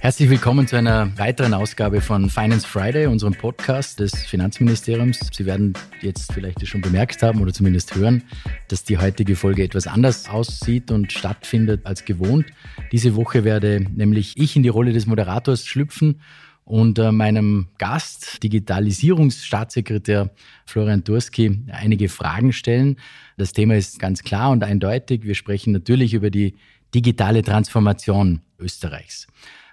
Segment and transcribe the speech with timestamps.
[0.00, 5.20] Herzlich willkommen zu einer weiteren Ausgabe von Finance Friday, unserem Podcast des Finanzministeriums.
[5.32, 8.22] Sie werden jetzt vielleicht schon bemerkt haben oder zumindest hören,
[8.68, 12.46] dass die heutige Folge etwas anders aussieht und stattfindet als gewohnt.
[12.92, 16.20] Diese Woche werde nämlich ich in die Rolle des Moderators schlüpfen
[16.68, 20.30] und meinem Gast, Digitalisierungsstaatssekretär
[20.66, 22.96] Florian Durski, einige Fragen stellen.
[23.38, 25.22] Das Thema ist ganz klar und eindeutig.
[25.24, 26.56] Wir sprechen natürlich über die
[26.94, 29.26] digitale Transformation Österreichs.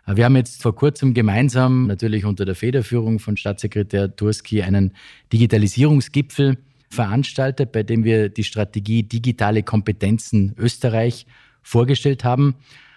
[0.08, 4.94] Wir haben jetzt vor kurzem gemeinsam, natürlich unter der Federführung von Staatssekretär Durski, einen
[5.34, 6.58] Digitalisierungsgipfel
[6.90, 11.26] veranstaltet, bei dem wir die Strategie Digitale Kompetenzen Österreich
[11.62, 12.56] vorgestellt haben.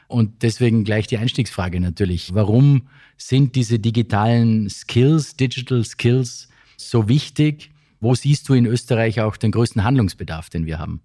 [0.08, 2.34] Und deswegen gleich die Einstiegsfrage natürlich.
[2.34, 7.70] Warum sind diese digitalen Skills, Digital Skills so wichtig?
[8.00, 11.02] Wo siehst du in Österreich auch den größten Handlungsbedarf, den wir haben?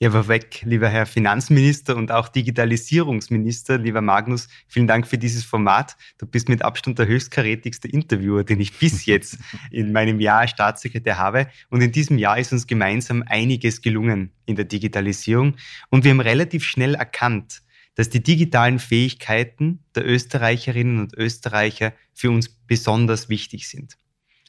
[0.00, 5.96] Ja, vorweg, lieber Herr Finanzminister und auch Digitalisierungsminister, lieber Magnus, vielen Dank für dieses Format.
[6.18, 9.38] Du bist mit Abstand der höchstkarätigste Interviewer, den ich bis jetzt
[9.72, 11.48] in meinem Jahr als Staatssekretär habe.
[11.68, 15.54] Und in diesem Jahr ist uns gemeinsam einiges gelungen in der Digitalisierung.
[15.90, 17.62] Und wir haben relativ schnell erkannt,
[17.98, 23.98] dass die digitalen Fähigkeiten der Österreicherinnen und Österreicher für uns besonders wichtig sind.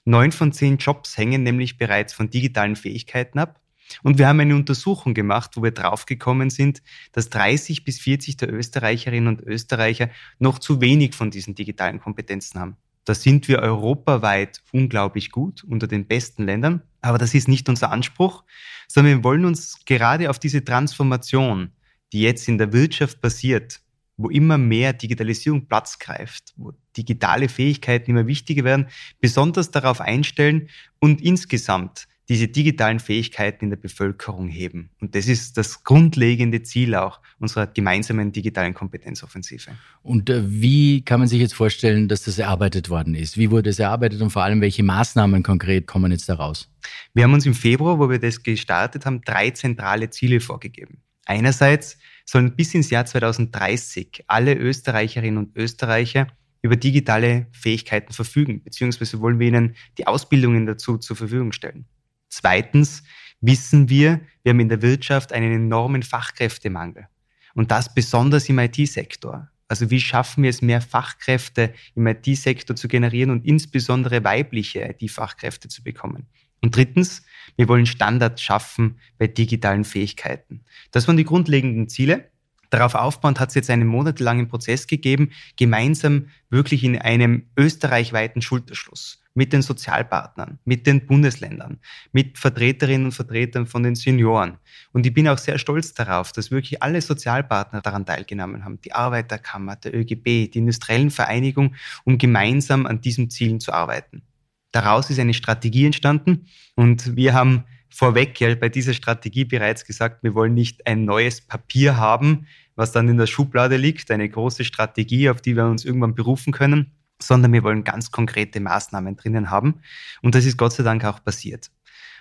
[0.06, 3.60] Neun von zehn Jobs hängen nämlich bereits von digitalen Fähigkeiten ab.
[4.04, 8.54] Und wir haben eine Untersuchung gemacht, wo wir draufgekommen sind, dass 30 bis 40 der
[8.54, 12.78] Österreicherinnen und Österreicher noch zu wenig von diesen digitalen Kompetenzen haben.
[13.04, 16.84] Da sind wir europaweit unglaublich gut, unter den besten Ländern.
[17.02, 18.44] Aber das ist nicht unser Anspruch,
[18.88, 21.72] sondern wir wollen uns gerade auf diese Transformation
[22.14, 23.82] die jetzt in der Wirtschaft passiert,
[24.18, 28.88] wo immer mehr Digitalisierung Platz greift, wo digitale Fähigkeiten immer wichtiger werden,
[29.22, 34.92] besonders darauf einstellen und insgesamt diese digitalen Fähigkeiten in der Bevölkerung heben.
[35.02, 39.72] Und das ist das grundlegende Ziel auch unserer gemeinsamen digitalen Kompetenzoffensive.
[40.04, 43.36] Und äh, wie kann man sich jetzt vorstellen, dass das erarbeitet worden ist?
[43.38, 46.70] Wie wurde es erarbeitet und vor allem, welche Maßnahmen konkret kommen jetzt daraus?
[47.16, 51.02] Wir haben uns im Februar, wo wir das gestartet haben, drei zentrale Ziele vorgegeben.
[51.30, 56.26] Einerseits sollen bis ins Jahr 2030 alle Österreicherinnen und Österreicher
[56.64, 61.86] über digitale Fähigkeiten verfügen, beziehungsweise wollen wir ihnen die Ausbildungen dazu zur Verfügung stellen.
[62.30, 63.04] Zweitens
[63.42, 67.08] wissen wir, wir haben in der Wirtschaft einen enormen Fachkräftemangel
[67.54, 69.50] und das besonders im IT-Sektor.
[69.68, 75.68] Also wie schaffen wir es, mehr Fachkräfte im IT-Sektor zu generieren und insbesondere weibliche IT-Fachkräfte
[75.68, 76.26] zu bekommen?
[76.62, 77.24] Und drittens,
[77.56, 80.62] wir wollen Standards schaffen bei digitalen Fähigkeiten.
[80.92, 82.30] Das waren die grundlegenden Ziele.
[82.70, 89.24] Darauf aufbauend hat es jetzt einen monatelangen Prozess gegeben, gemeinsam wirklich in einem österreichweiten Schulterschluss
[89.34, 91.80] mit den Sozialpartnern, mit den Bundesländern,
[92.12, 94.58] mit Vertreterinnen und Vertretern von den Senioren.
[94.92, 98.82] Und ich bin auch sehr stolz darauf, dass wirklich alle Sozialpartner daran teilgenommen haben.
[98.82, 104.24] Die Arbeiterkammer, der ÖGB, die industriellen Vereinigungen, um gemeinsam an diesen Zielen zu arbeiten.
[104.72, 110.24] Daraus ist eine Strategie entstanden und wir haben vorweg ja bei dieser Strategie bereits gesagt,
[110.24, 114.64] wir wollen nicht ein neues Papier haben, was dann in der Schublade liegt, eine große
[114.64, 116.92] Strategie, auf die wir uns irgendwann berufen können,
[117.22, 119.82] sondern wir wollen ganz konkrete Maßnahmen drinnen haben.
[120.22, 121.72] Und das ist Gott sei Dank auch passiert.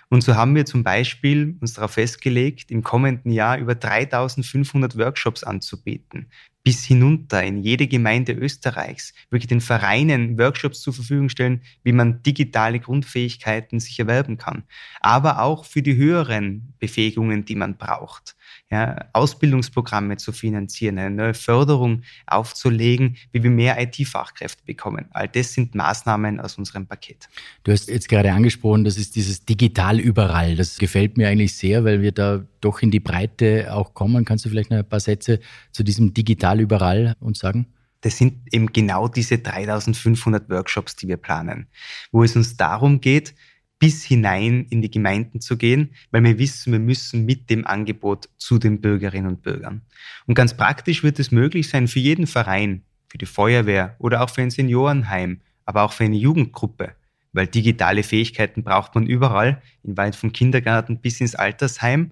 [0.09, 5.43] Und so haben wir zum Beispiel uns darauf festgelegt, im kommenden Jahr über 3500 Workshops
[5.43, 6.31] anzubieten,
[6.63, 12.21] bis hinunter in jede Gemeinde Österreichs, wirklich den Vereinen Workshops zur Verfügung stellen, wie man
[12.23, 14.63] digitale Grundfähigkeiten sich erwerben kann,
[14.99, 18.35] aber auch für die höheren Befähigungen, die man braucht
[18.71, 25.05] ja, Ausbildungsprogramme zu finanzieren, eine neue Förderung aufzulegen, wie wir mehr IT-Fachkräfte bekommen.
[25.11, 27.27] All das sind Maßnahmen aus unserem Paket.
[27.63, 30.55] Du hast jetzt gerade angesprochen, das ist dieses Digital überall.
[30.55, 34.25] Das gefällt mir eigentlich sehr, weil wir da doch in die Breite auch kommen.
[34.25, 35.39] Kannst du vielleicht noch ein paar Sätze
[35.71, 37.67] zu diesem Digital überall uns sagen?
[38.01, 41.67] Das sind eben genau diese 3500 Workshops, die wir planen,
[42.11, 43.35] wo es uns darum geht,
[43.77, 48.29] bis hinein in die Gemeinden zu gehen, weil wir wissen, wir müssen mit dem Angebot
[48.37, 49.81] zu den Bürgerinnen und Bürgern.
[50.27, 54.29] Und ganz praktisch wird es möglich sein, für jeden Verein, für die Feuerwehr oder auch
[54.29, 56.95] für ein Seniorenheim, aber auch für eine Jugendgruppe,
[57.31, 62.11] weil digitale Fähigkeiten braucht man überall, in weit vom Kindergarten bis ins Altersheim,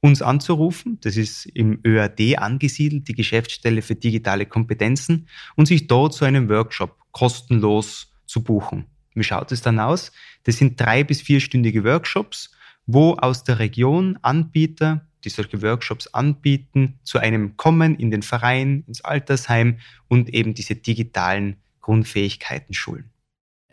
[0.00, 0.98] uns anzurufen.
[1.02, 6.48] Das ist im ÖAD angesiedelt, die Geschäftsstelle für digitale Kompetenzen, und sich dort zu einem
[6.48, 8.86] Workshop kostenlos zu buchen.
[9.14, 10.12] Wie schaut es dann aus?
[10.44, 12.50] Das sind drei bis vierstündige Workshops,
[12.86, 18.84] wo aus der Region Anbieter, die solche Workshops anbieten, zu einem kommen in den Verein,
[18.86, 19.78] ins Altersheim
[20.08, 23.10] und eben diese digitalen Grundfähigkeiten schulen.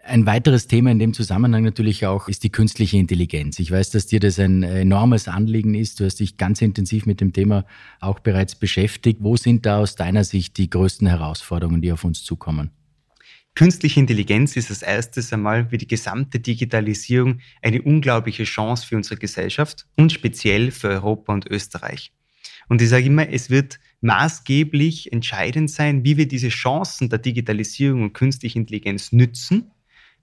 [0.06, 3.58] Ein weiteres Thema in dem Zusammenhang natürlich auch ist die künstliche Intelligenz.
[3.60, 5.98] Ich weiß, dass dir das ein enormes Anliegen ist.
[5.98, 7.66] Du hast dich ganz intensiv mit dem Thema
[8.02, 9.20] auch bereits beschäftigt.
[9.22, 12.72] Wo sind da aus deiner Sicht die größten Herausforderungen, die auf uns zukommen?
[13.56, 19.16] Künstliche Intelligenz ist als erstes einmal wie die gesamte Digitalisierung eine unglaubliche Chance für unsere
[19.16, 22.12] Gesellschaft und speziell für Europa und Österreich.
[22.68, 28.04] Und ich sage immer, es wird maßgeblich entscheidend sein, wie wir diese Chancen der Digitalisierung
[28.04, 29.72] und künstlichen Intelligenz nützen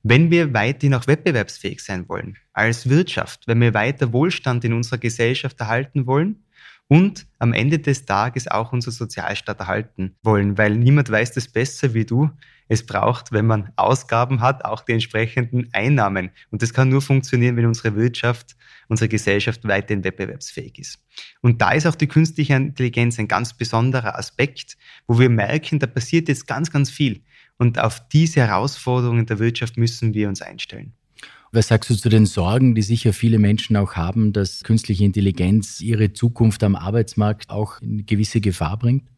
[0.02, 4.98] wenn wir weiterhin auch wettbewerbsfähig sein wollen, als Wirtschaft, wenn wir weiter Wohlstand in unserer
[4.98, 6.44] Gesellschaft erhalten wollen
[6.88, 11.94] und am Ende des Tages auch unser Sozialstaat erhalten wollen, weil niemand weiß das besser
[11.94, 12.30] wie du.
[12.68, 16.30] Es braucht, wenn man Ausgaben hat, auch die entsprechenden Einnahmen.
[16.50, 18.56] Und das kann nur funktionieren, wenn unsere Wirtschaft,
[18.88, 20.98] unsere Gesellschaft weiterhin wettbewerbsfähig ist.
[21.42, 24.76] Und da ist auch die künstliche Intelligenz ein ganz besonderer Aspekt,
[25.06, 27.22] wo wir merken, da passiert jetzt ganz, ganz viel.
[27.60, 30.94] Und auf diese Herausforderungen der Wirtschaft müssen wir uns einstellen.
[31.52, 35.82] Was sagst du zu den Sorgen, die sicher viele Menschen auch haben, dass künstliche Intelligenz
[35.82, 39.10] ihre Zukunft am Arbeitsmarkt auch in gewisse Gefahr bringt?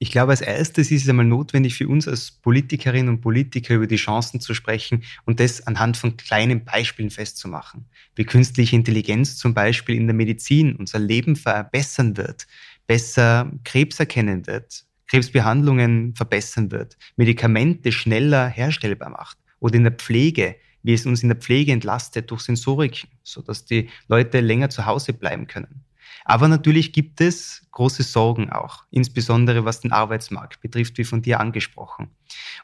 [0.00, 3.86] Ich glaube, als erstes ist es einmal notwendig für uns als Politikerinnen und Politiker über
[3.86, 7.84] die Chancen zu sprechen und das anhand von kleinen Beispielen festzumachen.
[8.16, 12.48] Wie künstliche Intelligenz zum Beispiel in der Medizin unser Leben verbessern wird,
[12.88, 20.54] besser Krebs erkennen wird, Krebsbehandlungen verbessern wird, Medikamente schneller herstellbar macht oder in der Pflege,
[20.84, 25.12] wie es uns in der Pflege entlastet durch Sensorik, sodass die Leute länger zu Hause
[25.12, 25.84] bleiben können.
[26.24, 31.40] Aber natürlich gibt es große Sorgen auch, insbesondere was den Arbeitsmarkt betrifft, wie von dir
[31.40, 32.10] angesprochen.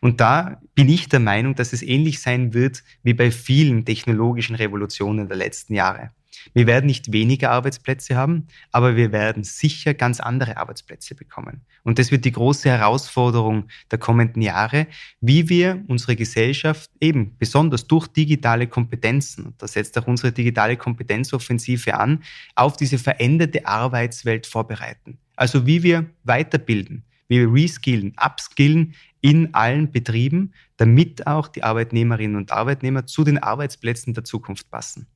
[0.00, 4.54] Und da bin ich der Meinung, dass es ähnlich sein wird wie bei vielen technologischen
[4.54, 6.10] Revolutionen der letzten Jahre.
[6.54, 11.62] Wir werden nicht weniger Arbeitsplätze haben, aber wir werden sicher ganz andere Arbeitsplätze bekommen.
[11.82, 14.86] Und das wird die große Herausforderung der kommenden Jahre,
[15.20, 20.76] wie wir unsere Gesellschaft eben besonders durch digitale Kompetenzen, und da setzt auch unsere digitale
[20.76, 22.22] Kompetenzoffensive an,
[22.54, 25.18] auf diese veränderte Arbeitswelt vorbereiten.
[25.36, 32.36] Also wie wir weiterbilden, wie wir reskillen, upskillen in allen Betrieben, damit auch die Arbeitnehmerinnen
[32.36, 35.06] und Arbeitnehmer zu den Arbeitsplätzen der Zukunft passen.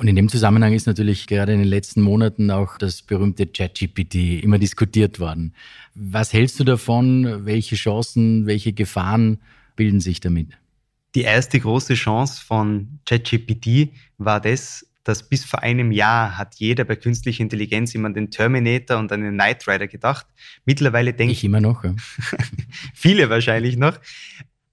[0.00, 4.42] Und in dem Zusammenhang ist natürlich gerade in den letzten Monaten auch das berühmte ChatGPT
[4.42, 5.54] immer diskutiert worden.
[5.94, 7.44] Was hältst du davon?
[7.44, 9.42] Welche Chancen, welche Gefahren
[9.76, 10.56] bilden sich damit?
[11.14, 16.84] Die erste große Chance von ChatGPT war das, dass bis vor einem Jahr hat jeder
[16.84, 20.26] bei künstlicher Intelligenz immer an den Terminator und an den Knight Rider gedacht.
[20.64, 21.84] Mittlerweile denke ich immer noch.
[21.84, 21.94] Ja.
[22.94, 24.00] viele wahrscheinlich noch.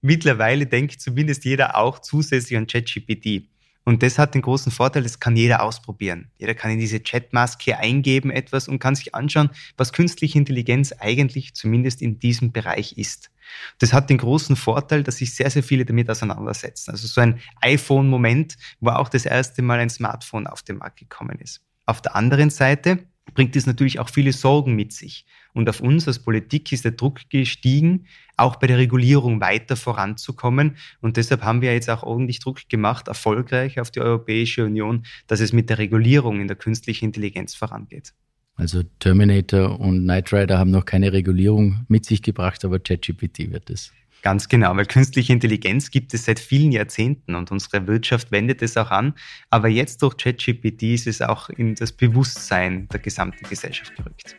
[0.00, 3.42] Mittlerweile denkt zumindest jeder auch zusätzlich an ChatGPT.
[3.88, 6.30] Und das hat den großen Vorteil, das kann jeder ausprobieren.
[6.36, 9.48] Jeder kann in diese Chatmaske eingeben etwas und kann sich anschauen,
[9.78, 13.30] was künstliche Intelligenz eigentlich zumindest in diesem Bereich ist.
[13.78, 16.90] Das hat den großen Vorteil, dass sich sehr, sehr viele damit auseinandersetzen.
[16.90, 21.38] Also so ein iPhone-Moment, wo auch das erste Mal ein Smartphone auf den Markt gekommen
[21.38, 21.62] ist.
[21.86, 25.24] Auf der anderen Seite bringt es natürlich auch viele Sorgen mit sich.
[25.54, 30.76] Und auf uns als Politik ist der Druck gestiegen, auch bei der Regulierung weiter voranzukommen.
[31.00, 35.40] Und deshalb haben wir jetzt auch ordentlich Druck gemacht, erfolgreich auf die Europäische Union, dass
[35.40, 38.14] es mit der Regulierung in der künstlichen Intelligenz vorangeht.
[38.54, 43.70] Also Terminator und Knight Rider haben noch keine Regulierung mit sich gebracht, aber ChatGPT wird
[43.70, 43.92] es.
[44.22, 48.76] Ganz genau, weil künstliche Intelligenz gibt es seit vielen Jahrzehnten und unsere Wirtschaft wendet es
[48.76, 49.14] auch an.
[49.50, 54.36] Aber jetzt durch ChatGPT ist es auch in das Bewusstsein der gesamten Gesellschaft gerückt.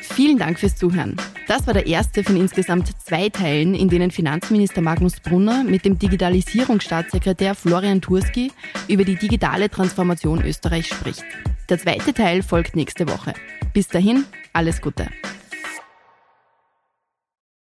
[0.00, 1.16] Vielen Dank fürs Zuhören.
[1.48, 5.98] Das war der erste von insgesamt zwei Teilen, in denen Finanzminister Magnus Brunner mit dem
[5.98, 8.52] Digitalisierungsstaatssekretär Florian Turski
[8.86, 11.24] über die digitale Transformation Österreichs spricht.
[11.68, 13.32] Der zweite Teil folgt nächste Woche.
[13.72, 15.08] Bis dahin, alles Gute.